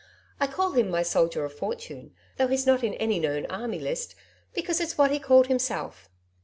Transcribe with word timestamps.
I 0.39 0.47
call 0.47 0.71
him 0.71 0.89
my 0.89 1.03
Soldier 1.03 1.45
of 1.45 1.53
Fortune 1.53 2.15
though 2.37 2.47
he's 2.47 2.65
not 2.65 2.83
in 2.83 2.95
any 2.95 3.19
known 3.19 3.45
Army 3.51 3.77
list, 3.77 4.15
because 4.51 4.79
it's 4.81 4.97
what 4.97 5.11
he 5.11 5.19
called 5.19 5.45
himself. 5.45 6.09